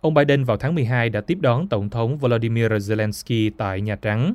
Ông 0.00 0.14
Biden 0.14 0.44
vào 0.44 0.56
tháng 0.56 0.74
12 0.74 1.10
đã 1.10 1.20
tiếp 1.20 1.38
đón 1.40 1.68
Tổng 1.68 1.90
thống 1.90 2.18
Volodymyr 2.18 2.72
Zelensky 2.72 3.50
tại 3.58 3.80
Nhà 3.80 3.96
Trắng. 3.96 4.34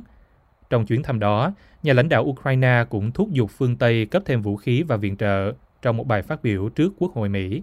Trong 0.70 0.86
chuyến 0.86 1.02
thăm 1.02 1.18
đó, 1.18 1.52
nhà 1.82 1.92
lãnh 1.92 2.08
đạo 2.08 2.24
Ukraine 2.24 2.84
cũng 2.90 3.12
thúc 3.12 3.32
giục 3.32 3.50
phương 3.50 3.76
Tây 3.76 4.06
cấp 4.06 4.22
thêm 4.26 4.42
vũ 4.42 4.56
khí 4.56 4.82
và 4.82 4.96
viện 4.96 5.16
trợ 5.16 5.52
trong 5.82 5.96
một 5.96 6.06
bài 6.06 6.22
phát 6.22 6.42
biểu 6.42 6.68
trước 6.68 6.92
Quốc 6.98 7.12
hội 7.14 7.28
Mỹ. 7.28 7.62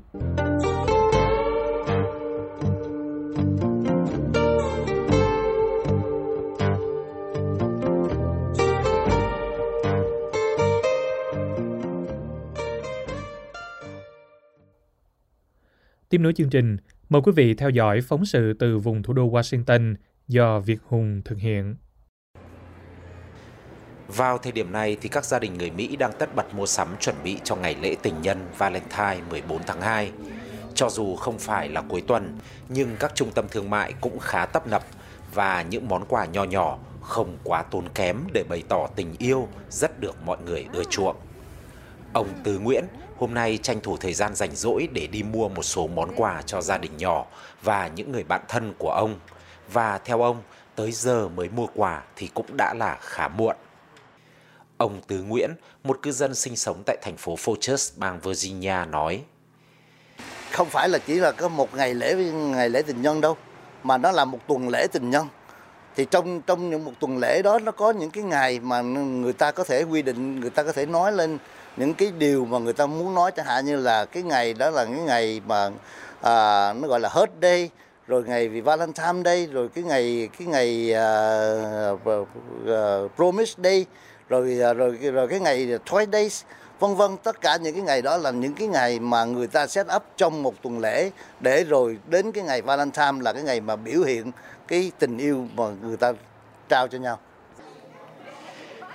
Tiếp 16.09 16.17
nối 16.17 16.33
chương 16.33 16.49
trình, 16.49 16.77
mời 17.09 17.21
quý 17.21 17.31
vị 17.35 17.53
theo 17.53 17.69
dõi 17.69 18.01
phóng 18.01 18.25
sự 18.25 18.53
từ 18.53 18.77
vùng 18.77 19.03
thủ 19.03 19.13
đô 19.13 19.29
Washington 19.31 19.95
do 20.27 20.59
Việt 20.59 20.79
Hùng 20.87 21.21
thực 21.25 21.37
hiện. 21.37 21.75
Vào 24.07 24.37
thời 24.37 24.51
điểm 24.51 24.71
này 24.71 24.97
thì 25.01 25.09
các 25.09 25.25
gia 25.25 25.39
đình 25.39 25.57
người 25.57 25.71
Mỹ 25.71 25.95
đang 25.95 26.11
tất 26.19 26.35
bật 26.35 26.53
mua 26.53 26.65
sắm 26.65 26.87
chuẩn 26.99 27.15
bị 27.23 27.39
cho 27.43 27.55
ngày 27.55 27.75
lễ 27.81 27.95
tình 28.01 28.21
nhân 28.21 28.37
Valentine 28.57 29.21
14 29.29 29.61
tháng 29.67 29.81
2. 29.81 30.11
Cho 30.75 30.89
dù 30.89 31.15
không 31.15 31.39
phải 31.39 31.69
là 31.69 31.81
cuối 31.81 32.03
tuần, 32.07 32.37
nhưng 32.69 32.95
các 32.99 33.11
trung 33.15 33.31
tâm 33.35 33.45
thương 33.51 33.69
mại 33.69 33.93
cũng 34.01 34.19
khá 34.19 34.45
tấp 34.45 34.67
nập 34.67 34.83
và 35.33 35.61
những 35.61 35.87
món 35.87 36.05
quà 36.05 36.25
nho 36.25 36.43
nhỏ 36.43 36.79
không 37.01 37.37
quá 37.43 37.63
tốn 37.63 37.85
kém 37.95 38.17
để 38.33 38.43
bày 38.49 38.63
tỏ 38.69 38.87
tình 38.95 39.15
yêu 39.19 39.47
rất 39.69 39.99
được 39.99 40.15
mọi 40.25 40.37
người 40.45 40.65
ưa 40.73 40.83
chuộng. 40.89 41.15
Ông 42.17 42.29
Từ 42.43 42.59
Nguyễn 42.59 42.85
hôm 43.17 43.33
nay 43.33 43.59
tranh 43.63 43.81
thủ 43.81 43.97
thời 43.97 44.13
gian 44.13 44.35
rảnh 44.35 44.55
rỗi 44.55 44.87
để 44.93 45.07
đi 45.07 45.23
mua 45.23 45.49
một 45.49 45.63
số 45.63 45.87
món 45.87 46.15
quà 46.15 46.41
cho 46.45 46.61
gia 46.61 46.77
đình 46.77 46.97
nhỏ 46.97 47.25
và 47.63 47.87
những 47.87 48.11
người 48.11 48.23
bạn 48.23 48.41
thân 48.47 48.73
của 48.77 48.89
ông. 48.91 49.19
Và 49.73 49.97
theo 49.97 50.21
ông, 50.21 50.41
tới 50.75 50.91
giờ 50.91 51.27
mới 51.27 51.49
mua 51.49 51.67
quà 51.75 52.03
thì 52.15 52.29
cũng 52.33 52.45
đã 52.57 52.73
là 52.73 52.97
khá 53.01 53.27
muộn. 53.27 53.55
Ông 54.77 55.01
Tứ 55.07 55.23
Nguyễn, 55.23 55.51
một 55.83 55.99
cư 56.01 56.11
dân 56.11 56.35
sinh 56.35 56.55
sống 56.55 56.83
tại 56.85 56.97
thành 57.01 57.17
phố 57.17 57.35
Fortress, 57.35 57.93
bang 57.97 58.19
Virginia 58.19 58.85
nói. 58.89 59.23
Không 60.51 60.69
phải 60.69 60.89
là 60.89 60.99
chỉ 60.99 61.15
là 61.15 61.31
có 61.31 61.47
một 61.47 61.75
ngày 61.75 61.93
lễ 61.93 62.15
ngày 62.31 62.69
lễ 62.69 62.81
tình 62.81 63.01
nhân 63.01 63.21
đâu, 63.21 63.37
mà 63.83 63.97
nó 63.97 64.11
là 64.11 64.25
một 64.25 64.39
tuần 64.47 64.69
lễ 64.69 64.87
tình 64.91 65.09
nhân. 65.09 65.27
Thì 65.95 66.05
trong 66.05 66.41
trong 66.41 66.69
những 66.69 66.85
một 66.85 66.91
tuần 66.99 67.17
lễ 67.17 67.41
đó 67.41 67.59
nó 67.59 67.71
có 67.71 67.91
những 67.91 68.11
cái 68.11 68.23
ngày 68.23 68.59
mà 68.59 68.81
người 68.81 69.33
ta 69.33 69.51
có 69.51 69.63
thể 69.63 69.83
quy 69.83 70.01
định, 70.01 70.39
người 70.39 70.49
ta 70.49 70.63
có 70.63 70.71
thể 70.71 70.85
nói 70.85 71.11
lên 71.11 71.37
những 71.77 71.93
cái 71.93 72.11
điều 72.17 72.45
mà 72.45 72.59
người 72.59 72.73
ta 72.73 72.85
muốn 72.85 73.15
nói 73.15 73.31
chẳng 73.31 73.45
hạn 73.45 73.65
như 73.65 73.75
là 73.75 74.05
cái 74.05 74.23
ngày 74.23 74.53
đó 74.53 74.69
là 74.69 74.85
cái 74.85 74.99
ngày 75.05 75.41
mà 75.47 75.69
à, 76.21 76.73
nó 76.73 76.87
gọi 76.87 76.99
là 76.99 77.09
hết 77.09 77.39
đây 77.39 77.69
rồi 78.07 78.23
ngày 78.23 78.47
vì 78.47 78.61
Valentine 78.61 79.21
Day 79.25 79.45
rồi 79.45 79.69
cái 79.69 79.83
ngày 79.83 80.29
cái 80.39 80.47
ngày 80.47 80.93
uh, 81.93 81.99
uh, 82.09 83.15
Promise 83.15 83.53
Day 83.63 83.85
rồi 84.29 84.59
uh, 84.71 84.77
rồi 84.77 84.91
rồi 84.91 85.27
cái 85.27 85.39
ngày 85.39 85.79
Toy 85.91 86.05
Days 86.11 86.43
vân 86.79 86.95
vân. 86.95 87.17
Tất 87.23 87.41
cả 87.41 87.57
những 87.57 87.73
cái 87.73 87.83
ngày 87.83 88.01
đó 88.01 88.17
là 88.17 88.31
những 88.31 88.53
cái 88.53 88.67
ngày 88.67 88.99
mà 88.99 89.25
người 89.25 89.47
ta 89.47 89.67
set 89.67 89.87
up 89.95 90.03
trong 90.17 90.43
một 90.43 90.53
tuần 90.61 90.79
lễ 90.79 91.11
để 91.39 91.63
rồi 91.63 91.97
đến 92.07 92.31
cái 92.31 92.43
ngày 92.43 92.61
Valentine 92.61 93.21
là 93.21 93.33
cái 93.33 93.43
ngày 93.43 93.61
mà 93.61 93.75
biểu 93.75 94.03
hiện 94.03 94.31
cái 94.67 94.91
tình 94.99 95.17
yêu 95.17 95.45
mà 95.55 95.63
người 95.81 95.97
ta 95.97 96.13
trao 96.69 96.87
cho 96.87 96.97
nhau. 96.97 97.19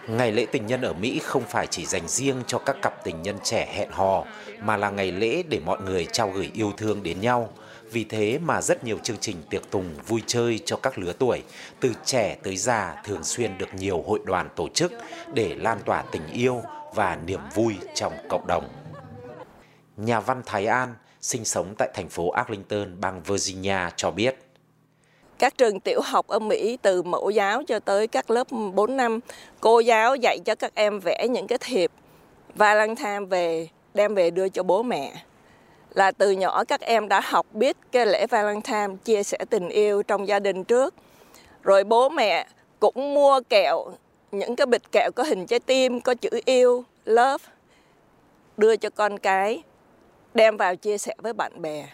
Ngày 0.08 0.32
lễ 0.32 0.46
tình 0.52 0.66
nhân 0.66 0.82
ở 0.82 0.92
Mỹ 0.92 1.20
không 1.24 1.42
phải 1.48 1.66
chỉ 1.66 1.86
dành 1.86 2.08
riêng 2.08 2.42
cho 2.46 2.58
các 2.58 2.76
cặp 2.82 3.04
tình 3.04 3.22
nhân 3.22 3.38
trẻ 3.44 3.72
hẹn 3.74 3.90
hò, 3.90 4.24
mà 4.60 4.76
là 4.76 4.90
ngày 4.90 5.12
lễ 5.12 5.42
để 5.48 5.60
mọi 5.66 5.80
người 5.80 6.06
trao 6.12 6.30
gửi 6.30 6.50
yêu 6.54 6.72
thương 6.76 7.02
đến 7.02 7.20
nhau. 7.20 7.52
Vì 7.90 8.04
thế 8.04 8.38
mà 8.38 8.62
rất 8.62 8.84
nhiều 8.84 8.98
chương 9.02 9.16
trình 9.20 9.36
tiệc 9.50 9.70
tùng 9.70 9.94
vui 10.06 10.22
chơi 10.26 10.60
cho 10.64 10.76
các 10.76 10.98
lứa 10.98 11.12
tuổi, 11.18 11.42
từ 11.80 11.92
trẻ 12.04 12.36
tới 12.42 12.56
già 12.56 13.02
thường 13.04 13.24
xuyên 13.24 13.58
được 13.58 13.74
nhiều 13.74 14.04
hội 14.06 14.20
đoàn 14.24 14.48
tổ 14.56 14.68
chức 14.68 14.92
để 15.34 15.54
lan 15.54 15.78
tỏa 15.84 16.02
tình 16.02 16.26
yêu 16.32 16.62
và 16.94 17.18
niềm 17.26 17.40
vui 17.54 17.74
trong 17.94 18.12
cộng 18.28 18.46
đồng. 18.46 18.68
Nhà 19.96 20.20
văn 20.20 20.42
Thái 20.46 20.66
An, 20.66 20.94
sinh 21.20 21.44
sống 21.44 21.74
tại 21.78 21.88
thành 21.94 22.08
phố 22.08 22.30
Arlington, 22.30 23.00
bang 23.00 23.22
Virginia 23.22 23.78
cho 23.96 24.10
biết. 24.10 24.38
Các 25.42 25.58
trường 25.58 25.80
tiểu 25.80 26.00
học 26.00 26.26
ở 26.26 26.38
Mỹ 26.38 26.78
từ 26.82 27.02
mẫu 27.02 27.30
giáo 27.30 27.62
cho 27.62 27.78
tới 27.78 28.06
các 28.06 28.30
lớp 28.30 28.46
4 28.74 28.96
năm, 28.96 29.20
cô 29.60 29.80
giáo 29.80 30.16
dạy 30.16 30.38
cho 30.44 30.54
các 30.54 30.74
em 30.74 31.00
vẽ 31.00 31.26
những 31.30 31.46
cái 31.46 31.58
thiệp 31.58 31.90
Valentine 32.54 33.20
về 33.30 33.68
đem 33.94 34.14
về 34.14 34.30
đưa 34.30 34.48
cho 34.48 34.62
bố 34.62 34.82
mẹ. 34.82 35.12
Là 35.94 36.10
từ 36.10 36.30
nhỏ 36.30 36.64
các 36.64 36.80
em 36.80 37.08
đã 37.08 37.20
học 37.24 37.46
biết 37.52 37.76
cái 37.92 38.06
lễ 38.06 38.26
Valentine 38.26 38.88
chia 39.04 39.22
sẻ 39.22 39.38
tình 39.50 39.68
yêu 39.68 40.02
trong 40.02 40.28
gia 40.28 40.38
đình 40.38 40.64
trước. 40.64 40.94
Rồi 41.62 41.84
bố 41.84 42.08
mẹ 42.08 42.46
cũng 42.80 43.14
mua 43.14 43.40
kẹo, 43.48 43.84
những 44.32 44.56
cái 44.56 44.66
bịch 44.66 44.92
kẹo 44.92 45.10
có 45.14 45.22
hình 45.22 45.46
trái 45.46 45.60
tim, 45.60 46.00
có 46.00 46.14
chữ 46.14 46.30
yêu, 46.44 46.84
love 47.04 47.44
đưa 48.56 48.76
cho 48.76 48.90
con 48.90 49.18
cái 49.18 49.62
đem 50.34 50.56
vào 50.56 50.76
chia 50.76 50.98
sẻ 50.98 51.14
với 51.18 51.32
bạn 51.32 51.62
bè. 51.62 51.88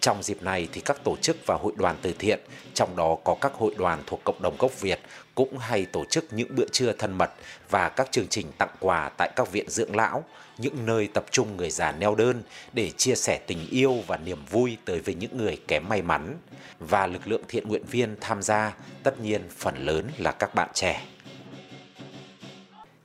Trong 0.00 0.22
dịp 0.22 0.42
này 0.42 0.68
thì 0.72 0.80
các 0.80 1.04
tổ 1.04 1.16
chức 1.16 1.36
và 1.46 1.54
hội 1.54 1.72
đoàn 1.76 1.96
từ 2.02 2.12
thiện, 2.18 2.40
trong 2.74 2.96
đó 2.96 3.16
có 3.24 3.36
các 3.40 3.52
hội 3.54 3.74
đoàn 3.78 4.02
thuộc 4.06 4.20
cộng 4.24 4.42
đồng 4.42 4.56
gốc 4.58 4.80
Việt 4.80 5.00
cũng 5.34 5.58
hay 5.58 5.86
tổ 5.86 6.04
chức 6.04 6.24
những 6.32 6.56
bữa 6.56 6.66
trưa 6.72 6.92
thân 6.92 7.18
mật 7.18 7.30
và 7.70 7.88
các 7.88 8.12
chương 8.12 8.26
trình 8.26 8.46
tặng 8.58 8.74
quà 8.80 9.08
tại 9.16 9.30
các 9.36 9.52
viện 9.52 9.70
dưỡng 9.70 9.96
lão, 9.96 10.24
những 10.58 10.86
nơi 10.86 11.08
tập 11.14 11.24
trung 11.30 11.56
người 11.56 11.70
già 11.70 11.92
neo 11.92 12.14
đơn 12.14 12.42
để 12.72 12.90
chia 12.90 13.14
sẻ 13.14 13.40
tình 13.46 13.66
yêu 13.70 13.96
và 14.06 14.16
niềm 14.16 14.44
vui 14.50 14.76
tới 14.84 15.00
với 15.00 15.14
những 15.14 15.36
người 15.36 15.60
kém 15.68 15.88
may 15.88 16.02
mắn. 16.02 16.36
Và 16.78 17.06
lực 17.06 17.28
lượng 17.28 17.42
thiện 17.48 17.68
nguyện 17.68 17.84
viên 17.90 18.16
tham 18.20 18.42
gia, 18.42 18.76
tất 19.02 19.20
nhiên 19.20 19.42
phần 19.56 19.86
lớn 19.86 20.08
là 20.18 20.32
các 20.32 20.54
bạn 20.54 20.68
trẻ. 20.74 21.06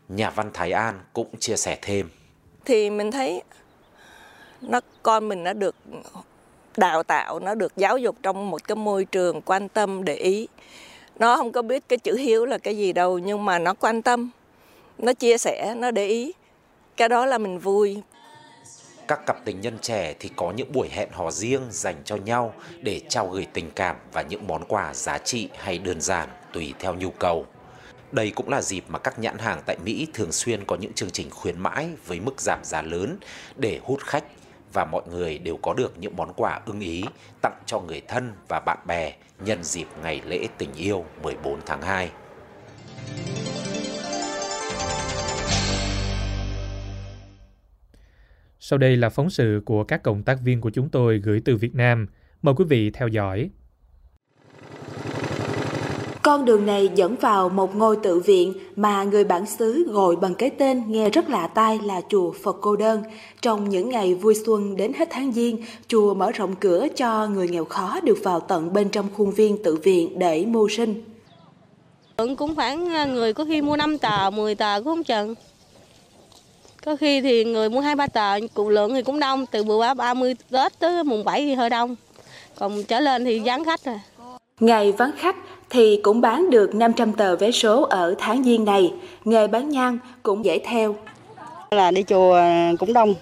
Nhà 0.09 0.29
văn 0.29 0.49
Thái 0.53 0.71
An 0.71 0.99
cũng 1.13 1.39
chia 1.39 1.55
sẻ 1.55 1.79
thêm. 1.81 2.09
Thì 2.65 2.89
mình 2.89 3.11
thấy 3.11 3.41
nó 4.61 4.81
con 5.03 5.27
mình 5.27 5.43
nó 5.43 5.53
được 5.53 5.75
đào 6.77 7.03
tạo 7.03 7.39
nó 7.39 7.55
được 7.55 7.73
giáo 7.77 7.97
dục 7.97 8.15
trong 8.23 8.51
một 8.51 8.67
cái 8.67 8.75
môi 8.75 9.05
trường 9.05 9.41
quan 9.41 9.69
tâm 9.69 10.03
để 10.03 10.15
ý. 10.15 10.47
Nó 11.19 11.37
không 11.37 11.51
có 11.51 11.61
biết 11.61 11.83
cái 11.89 11.97
chữ 11.97 12.15
hiếu 12.15 12.45
là 12.45 12.57
cái 12.57 12.77
gì 12.77 12.93
đâu, 12.93 13.19
nhưng 13.19 13.45
mà 13.45 13.59
nó 13.59 13.73
quan 13.73 14.01
tâm, 14.01 14.29
nó 14.97 15.13
chia 15.13 15.37
sẻ, 15.37 15.75
nó 15.77 15.91
để 15.91 16.07
ý. 16.07 16.33
Cái 16.97 17.09
đó 17.09 17.25
là 17.25 17.37
mình 17.37 17.59
vui. 17.59 18.01
Các 19.07 19.25
cặp 19.25 19.45
tình 19.45 19.61
nhân 19.61 19.77
trẻ 19.81 20.13
thì 20.19 20.29
có 20.35 20.51
những 20.51 20.71
buổi 20.71 20.89
hẹn 20.91 21.09
hò 21.11 21.31
riêng 21.31 21.61
dành 21.71 21.95
cho 22.05 22.15
nhau 22.15 22.53
để 22.81 23.01
trao 23.09 23.27
gửi 23.27 23.47
tình 23.53 23.71
cảm 23.75 23.95
và 24.13 24.21
những 24.21 24.47
món 24.47 24.63
quà 24.67 24.93
giá 24.93 25.17
trị 25.17 25.49
hay 25.57 25.77
đơn 25.77 26.01
giản, 26.01 26.29
tùy 26.53 26.73
theo 26.79 26.93
nhu 26.93 27.09
cầu. 27.09 27.45
Đây 28.11 28.31
cũng 28.35 28.49
là 28.49 28.61
dịp 28.61 28.83
mà 28.87 28.99
các 28.99 29.19
nhãn 29.19 29.37
hàng 29.37 29.61
tại 29.65 29.77
Mỹ 29.83 30.07
thường 30.13 30.31
xuyên 30.31 30.65
có 30.65 30.75
những 30.75 30.93
chương 30.93 31.09
trình 31.09 31.29
khuyến 31.29 31.59
mãi 31.59 31.89
với 32.05 32.19
mức 32.19 32.41
giảm 32.41 32.59
giá 32.63 32.81
lớn 32.81 33.17
để 33.55 33.79
hút 33.83 33.99
khách 34.01 34.23
và 34.75 34.85
mọi 34.85 35.01
người 35.11 35.37
đều 35.37 35.57
có 35.57 35.73
được 35.73 35.93
những 35.99 36.15
món 36.15 36.33
quà 36.35 36.61
ưng 36.65 36.79
ý 36.79 37.03
tặng 37.41 37.61
cho 37.65 37.79
người 37.79 38.01
thân 38.07 38.31
và 38.49 38.59
bạn 38.65 38.77
bè 38.87 39.13
nhân 39.45 39.63
dịp 39.63 39.87
ngày 40.03 40.21
lễ 40.27 40.47
tình 40.57 40.73
yêu 40.73 41.05
14 41.23 41.59
tháng 41.65 41.81
2. 41.81 42.11
Sau 48.59 48.79
đây 48.79 48.97
là 48.97 49.09
phóng 49.09 49.29
sự 49.29 49.61
của 49.65 49.83
các 49.83 50.03
cộng 50.03 50.23
tác 50.23 50.39
viên 50.43 50.61
của 50.61 50.69
chúng 50.69 50.89
tôi 50.89 51.19
gửi 51.19 51.41
từ 51.45 51.55
Việt 51.55 51.75
Nam. 51.75 52.07
Mời 52.41 52.55
quý 52.57 52.65
vị 52.69 52.91
theo 52.91 53.07
dõi. 53.07 53.49
Con 56.25 56.45
đường 56.45 56.65
này 56.65 56.89
dẫn 56.95 57.15
vào 57.15 57.49
một 57.49 57.75
ngôi 57.75 57.97
tự 58.03 58.19
viện 58.19 58.53
mà 58.75 59.03
người 59.03 59.23
bản 59.23 59.45
xứ 59.45 59.85
gọi 59.91 60.15
bằng 60.15 60.35
cái 60.35 60.49
tên 60.49 60.83
nghe 60.87 61.09
rất 61.09 61.29
lạ 61.29 61.47
tai 61.47 61.79
là 61.83 62.01
chùa 62.09 62.31
Phật 62.43 62.57
Cô 62.61 62.75
Đơn. 62.75 63.03
Trong 63.41 63.69
những 63.69 63.89
ngày 63.89 64.13
vui 64.13 64.35
xuân 64.45 64.77
đến 64.77 64.93
hết 64.93 65.07
tháng 65.11 65.31
Giêng, 65.31 65.57
chùa 65.87 66.13
mở 66.13 66.31
rộng 66.31 66.55
cửa 66.55 66.87
cho 66.95 67.27
người 67.27 67.47
nghèo 67.47 67.65
khó 67.65 67.99
được 68.03 68.17
vào 68.23 68.39
tận 68.39 68.73
bên 68.73 68.89
trong 68.89 69.07
khuôn 69.17 69.31
viên 69.31 69.63
tự 69.63 69.75
viện 69.75 70.19
để 70.19 70.45
mưu 70.45 70.69
sinh. 70.69 71.03
Cũng 72.17 72.55
khoảng 72.55 72.89
à, 72.89 73.05
người 73.05 73.33
có 73.33 73.45
khi 73.45 73.61
mua 73.61 73.77
5 73.77 73.97
tờ, 73.97 74.29
10 74.29 74.55
tờ 74.55 74.77
cũng 74.77 74.85
không 74.85 75.03
chừng. 75.03 75.35
Có 76.85 76.95
khi 76.95 77.21
thì 77.21 77.43
người 77.43 77.69
mua 77.69 77.79
hai 77.79 77.95
ba 77.95 78.07
tờ, 78.07 78.39
cụ 78.53 78.69
lượng 78.69 78.93
thì 78.93 79.01
cũng 79.03 79.19
đông, 79.19 79.45
từ 79.45 79.63
bữa 79.63 79.93
30 79.93 80.35
Tết 80.51 80.79
tới 80.79 81.03
mùng 81.03 81.23
7 81.23 81.41
thì 81.41 81.53
hơi 81.53 81.69
đông. 81.69 81.95
Còn 82.55 82.83
trở 82.83 82.99
lên 82.99 83.25
thì 83.25 83.39
vắng 83.39 83.65
khách 83.65 83.85
rồi. 83.85 83.99
Ngày 84.59 84.91
vắng 84.91 85.11
khách 85.17 85.35
thì 85.69 85.99
cũng 86.03 86.21
bán 86.21 86.49
được 86.49 86.75
500 86.75 87.13
tờ 87.13 87.35
vé 87.35 87.51
số 87.51 87.83
ở 87.83 88.15
tháng 88.17 88.43
Giêng 88.43 88.65
này. 88.65 88.93
Nghề 89.25 89.47
bán 89.47 89.69
nhang 89.69 89.97
cũng 90.23 90.45
dễ 90.45 90.59
theo. 90.59 90.95
là 91.71 91.91
đi 91.91 92.03
chùa 92.03 92.41
cũng 92.79 92.93
đông, 92.93 93.13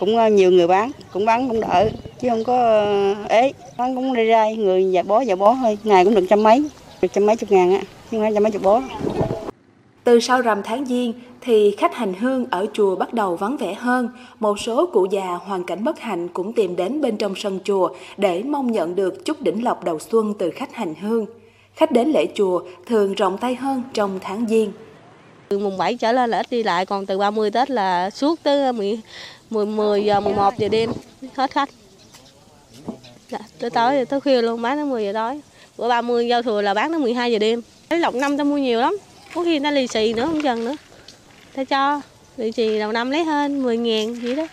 cũng 0.00 0.16
ờ, 0.16 0.28
nhiều 0.28 0.50
người 0.50 0.66
bán, 0.66 0.90
cũng 1.12 1.24
bán 1.24 1.48
cũng 1.48 1.60
đỡ, 1.60 1.88
chứ 2.20 2.28
không 2.28 2.44
có 2.44 2.56
ờ, 2.56 3.14
ế 3.28 3.52
bán 3.76 3.94
cũng 3.94 4.14
đi 4.14 4.24
ra 4.24 4.50
người 4.50 4.90
dạ 4.92 5.02
bó 5.02 5.20
dạ 5.20 5.34
bó 5.34 5.54
thôi, 5.54 5.78
ngày 5.84 6.04
cũng 6.04 6.14
được 6.14 6.26
trăm 6.30 6.42
mấy, 6.42 6.64
được 7.02 7.08
trăm 7.12 7.26
mấy 7.26 7.36
chục 7.36 7.50
ngàn 7.50 7.72
á, 7.72 7.80
chứ 7.80 7.86
không 8.10 8.20
phải 8.20 8.32
trăm 8.34 8.42
mấy 8.42 8.52
chục 8.52 8.62
bó 8.62 8.82
từ 10.04 10.20
sau 10.20 10.40
rằm 10.40 10.62
tháng 10.62 10.86
Giêng 10.86 11.12
thì 11.40 11.74
khách 11.78 11.94
hành 11.94 12.14
hương 12.14 12.46
ở 12.50 12.66
chùa 12.72 12.96
bắt 12.96 13.14
đầu 13.14 13.36
vắng 13.36 13.56
vẻ 13.56 13.74
hơn. 13.74 14.08
Một 14.40 14.60
số 14.60 14.86
cụ 14.92 15.06
già 15.10 15.26
hoàn 15.26 15.64
cảnh 15.64 15.84
bất 15.84 16.00
hạnh 16.00 16.28
cũng 16.28 16.52
tìm 16.52 16.76
đến 16.76 17.00
bên 17.00 17.16
trong 17.16 17.34
sân 17.36 17.60
chùa 17.64 17.88
để 18.16 18.42
mong 18.42 18.72
nhận 18.72 18.94
được 18.94 19.24
chút 19.24 19.42
đỉnh 19.42 19.64
lộc 19.64 19.84
đầu 19.84 19.98
xuân 19.98 20.34
từ 20.38 20.50
khách 20.50 20.74
hành 20.74 20.94
hương. 20.94 21.26
Khách 21.74 21.92
đến 21.92 22.08
lễ 22.08 22.26
chùa 22.34 22.60
thường 22.86 23.14
rộng 23.14 23.38
tay 23.38 23.54
hơn 23.54 23.82
trong 23.92 24.18
tháng 24.22 24.46
Giêng. 24.48 24.72
Từ 25.48 25.58
mùng 25.58 25.78
7 25.78 25.96
trở 25.96 26.12
lên 26.12 26.30
là 26.30 26.38
ít 26.38 26.46
đi 26.50 26.62
lại, 26.62 26.86
còn 26.86 27.06
từ 27.06 27.18
30 27.18 27.50
Tết 27.50 27.70
là 27.70 28.10
suốt 28.10 28.38
tới 28.42 28.72
10, 28.72 29.00
10, 29.50 29.66
10 29.66 30.04
giờ 30.04 30.20
11 30.20 30.58
giờ 30.58 30.68
đêm 30.68 30.90
hết 31.34 31.50
khách. 31.50 31.68
Dạ, 33.28 33.38
tới 33.58 33.70
tối 33.70 34.04
tới 34.04 34.20
khuya 34.20 34.42
luôn 34.42 34.62
bán 34.62 34.76
tới 34.76 34.84
10 34.84 35.04
giờ 35.04 35.12
tối. 35.12 35.40
Bữa 35.78 35.88
30 35.88 36.28
giao 36.28 36.42
thừa 36.42 36.62
là 36.62 36.74
bán 36.74 36.90
tới 36.90 36.98
12 36.98 37.32
giờ 37.32 37.38
đêm. 37.38 37.60
Lấy 37.90 38.00
lọc 38.00 38.14
năm 38.14 38.38
ta 38.38 38.44
mua 38.44 38.58
nhiều 38.58 38.80
lắm. 38.80 38.96
Có 39.34 39.44
khi 39.44 39.58
nó 39.58 39.70
lì 39.70 39.86
xì 39.86 40.12
nữa 40.12 40.26
không 40.26 40.42
chừng 40.42 40.64
nữa. 40.64 40.76
Ta 41.54 41.64
cho 41.64 42.00
lì 42.36 42.52
xì 42.52 42.78
đầu 42.78 42.92
năm 42.92 43.10
lấy 43.10 43.24
hơn 43.24 43.62
10 43.62 43.76
ngàn 43.76 44.14
vậy 44.14 44.36
đó. 44.36 44.46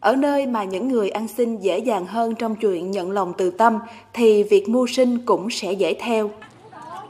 Ở 0.00 0.16
nơi 0.16 0.46
mà 0.46 0.64
những 0.64 0.88
người 0.88 1.10
ăn 1.10 1.28
xin 1.28 1.58
dễ 1.58 1.78
dàng 1.78 2.06
hơn 2.06 2.34
trong 2.34 2.56
chuyện 2.56 2.90
nhận 2.90 3.10
lòng 3.10 3.32
từ 3.38 3.50
tâm 3.50 3.78
thì 4.12 4.42
việc 4.42 4.68
mưu 4.68 4.86
sinh 4.86 5.18
cũng 5.18 5.50
sẽ 5.50 5.72
dễ 5.72 5.94
theo. 5.94 6.30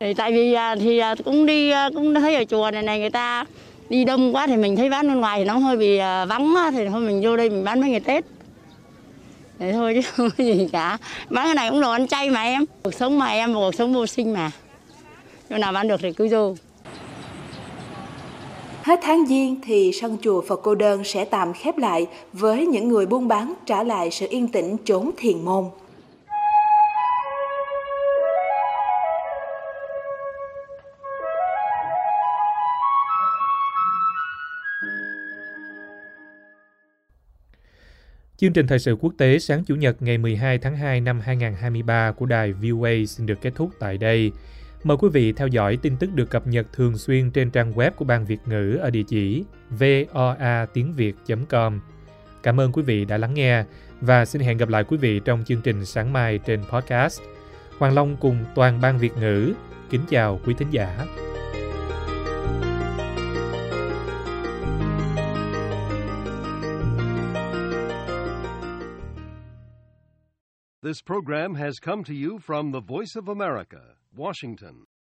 thì 0.00 0.14
tại 0.14 0.32
vì 0.32 0.52
à, 0.52 0.76
thì 0.76 0.98
à, 0.98 1.14
cũng 1.24 1.46
đi 1.46 1.70
à, 1.70 1.90
cũng 1.94 2.14
thấy 2.14 2.34
ở 2.34 2.44
chùa 2.44 2.70
này 2.70 2.82
này 2.82 3.00
người 3.00 3.10
ta 3.10 3.44
đi 3.88 4.04
đông 4.04 4.34
quá 4.36 4.46
thì 4.46 4.56
mình 4.56 4.76
thấy 4.76 4.90
bán 4.90 5.08
bên 5.08 5.20
ngoài 5.20 5.38
thì 5.38 5.44
nó 5.44 5.54
hơi 5.54 5.76
bị 5.76 5.98
vắng 6.28 6.54
á, 6.56 6.70
thì 6.70 6.88
thôi 6.88 7.00
mình 7.00 7.20
vô 7.22 7.36
đây 7.36 7.50
mình 7.50 7.64
bán 7.64 7.80
mấy 7.80 7.90
ngày 7.90 8.00
Tết 8.00 8.24
Thế 9.58 9.72
thôi 9.72 9.94
chứ 9.94 10.10
không 10.10 10.30
có 10.38 10.44
gì 10.44 10.68
cả 10.72 10.98
bán 11.28 11.46
cái 11.46 11.54
này 11.54 11.70
cũng 11.70 11.80
đồ 11.80 11.90
ăn 11.90 12.08
chay 12.08 12.30
mà 12.30 12.42
em 12.42 12.64
cuộc 12.82 12.94
sống 12.94 13.18
mà 13.18 13.26
em 13.26 13.54
cuộc 13.54 13.74
sống 13.74 13.94
vô 13.94 14.06
sinh 14.06 14.32
mà 14.32 14.50
chỗ 15.50 15.58
nào 15.58 15.72
bán 15.72 15.88
được 15.88 16.00
thì 16.02 16.12
cứ 16.12 16.28
vô 16.30 16.54
Hết 18.88 19.00
tháng 19.02 19.26
Giêng 19.26 19.56
thì 19.62 19.92
sân 20.00 20.16
chùa 20.22 20.42
Phật 20.42 20.60
Cô 20.62 20.74
Đơn 20.74 21.04
sẽ 21.04 21.24
tạm 21.24 21.52
khép 21.52 21.78
lại 21.78 22.06
với 22.32 22.66
những 22.66 22.88
người 22.88 23.06
buôn 23.06 23.28
bán 23.28 23.54
trả 23.66 23.82
lại 23.82 24.10
sự 24.10 24.26
yên 24.30 24.48
tĩnh 24.48 24.76
chốn 24.84 25.10
thiền 25.16 25.44
môn. 25.44 25.64
Chương 38.36 38.52
trình 38.52 38.66
thời 38.66 38.78
sự 38.78 38.96
quốc 39.00 39.12
tế 39.18 39.38
sáng 39.38 39.64
Chủ 39.64 39.74
nhật 39.74 40.02
ngày 40.02 40.18
12 40.18 40.58
tháng 40.58 40.76
2 40.76 41.00
năm 41.00 41.20
2023 41.20 42.12
của 42.12 42.26
đài 42.26 42.52
VOA 42.52 42.90
xin 43.08 43.26
được 43.26 43.40
kết 43.40 43.52
thúc 43.54 43.70
tại 43.80 43.98
đây. 43.98 44.32
Mời 44.84 44.96
quý 44.96 45.08
vị 45.12 45.32
theo 45.32 45.48
dõi 45.48 45.78
tin 45.82 45.96
tức 45.96 46.10
được 46.14 46.30
cập 46.30 46.46
nhật 46.46 46.66
thường 46.72 46.98
xuyên 46.98 47.30
trên 47.30 47.50
trang 47.50 47.72
web 47.72 47.90
của 47.90 48.04
Ban 48.04 48.24
Việt 48.24 48.40
ngữ 48.46 48.78
ở 48.82 48.90
địa 48.90 49.02
chỉ 49.02 49.44
voa 49.70 50.66
tiếng 50.74 50.92
việt.com. 50.92 51.80
Cảm 52.42 52.60
ơn 52.60 52.72
quý 52.72 52.82
vị 52.82 53.04
đã 53.04 53.18
lắng 53.18 53.34
nghe 53.34 53.64
và 54.00 54.24
xin 54.24 54.42
hẹn 54.42 54.58
gặp 54.58 54.68
lại 54.68 54.84
quý 54.84 54.96
vị 54.96 55.20
trong 55.24 55.44
chương 55.44 55.60
trình 55.60 55.84
sáng 55.84 56.12
mai 56.12 56.38
trên 56.38 56.60
podcast. 56.70 57.20
Hoàng 57.78 57.94
Long 57.94 58.16
cùng 58.16 58.44
toàn 58.54 58.80
Ban 58.80 58.98
Việt 58.98 59.16
ngữ 59.16 59.54
kính 59.90 60.02
chào 60.08 60.40
quý 60.44 60.54
thính 60.58 60.70
giả. 60.70 61.06
This 70.82 71.02
program 71.06 71.54
has 71.54 71.80
come 71.80 72.02
to 72.04 72.14
you 72.14 72.38
from 72.38 72.72
the 72.72 72.80
Voice 72.80 73.14
of 73.14 73.28
America, 73.28 73.98
Washington. 74.18 74.82